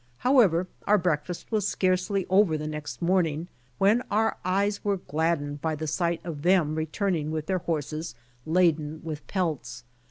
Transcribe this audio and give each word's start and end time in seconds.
However 0.17 0.65
our 0.87 0.97
break 0.97 1.25
fast 1.27 1.51
was 1.51 1.67
scarcely 1.67 2.25
over 2.27 2.57
the 2.57 2.65
next 2.65 3.03
morning 3.03 3.47
when 3.77 4.01
our 4.09 4.35
eyes 4.43 4.83
were 4.83 4.97
gladdened 4.97 5.61
by 5.61 5.75
the 5.75 5.85
sight 5.85 6.19
of 6.23 6.41
them 6.41 6.73
returning 6.73 7.29
with 7.29 7.45
their 7.45 7.59
horses 7.59 8.15
loaded 8.43 9.05
with 9.05 9.27
pelts. 9.27 9.83